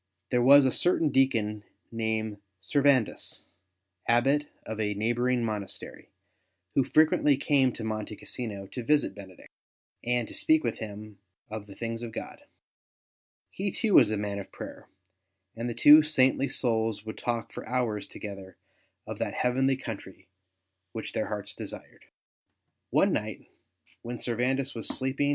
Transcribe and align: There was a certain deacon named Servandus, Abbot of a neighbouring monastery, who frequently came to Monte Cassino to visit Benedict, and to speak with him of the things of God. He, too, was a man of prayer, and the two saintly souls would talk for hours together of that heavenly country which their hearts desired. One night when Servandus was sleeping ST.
There 0.31 0.41
was 0.41 0.65
a 0.65 0.71
certain 0.71 1.09
deacon 1.09 1.63
named 1.91 2.39
Servandus, 2.59 3.43
Abbot 4.07 4.47
of 4.65 4.79
a 4.79 4.95
neighbouring 4.95 5.45
monastery, 5.45 6.09
who 6.73 6.83
frequently 6.83 7.37
came 7.37 7.71
to 7.73 7.83
Monte 7.83 8.15
Cassino 8.15 8.65
to 8.65 8.81
visit 8.81 9.13
Benedict, 9.13 9.51
and 10.03 10.27
to 10.27 10.33
speak 10.33 10.63
with 10.63 10.79
him 10.79 11.19
of 11.51 11.67
the 11.67 11.75
things 11.75 12.01
of 12.01 12.13
God. 12.13 12.45
He, 13.51 13.69
too, 13.69 13.93
was 13.93 14.09
a 14.09 14.17
man 14.17 14.39
of 14.39 14.51
prayer, 14.51 14.87
and 15.55 15.69
the 15.69 15.75
two 15.75 16.01
saintly 16.01 16.49
souls 16.49 17.05
would 17.05 17.19
talk 17.19 17.51
for 17.51 17.63
hours 17.69 18.07
together 18.07 18.57
of 19.05 19.19
that 19.19 19.35
heavenly 19.35 19.77
country 19.77 20.27
which 20.93 21.13
their 21.13 21.27
hearts 21.27 21.53
desired. 21.53 22.05
One 22.89 23.13
night 23.13 23.45
when 24.01 24.17
Servandus 24.17 24.73
was 24.73 24.87
sleeping 24.87 25.29
ST. 25.29 25.29